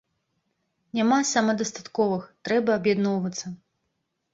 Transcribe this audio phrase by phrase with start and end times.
[1.01, 3.59] Няма самадастатковых, трэба аб'ядноўвацца.